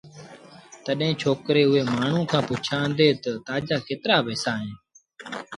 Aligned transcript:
تڏهيݩ 0.85 1.19
ڇوڪري 1.21 1.63
اُئي 1.69 1.81
مآڻهوٚٚݩ 1.93 2.29
کآݩ 2.31 2.45
پُڇيآݩدي 2.47 3.07
تا 3.23 3.31
تآجآ 3.47 3.77
ڪيترآ 3.87 4.17
پيئيٚسآ 4.25 4.51
اهيݩ 4.59 4.75